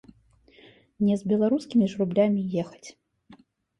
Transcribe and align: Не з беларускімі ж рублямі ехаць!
Не 1.09 1.15
з 1.21 1.29
беларускімі 1.33 1.85
ж 1.93 2.03
рублямі 2.03 2.41
ехаць! 2.63 2.89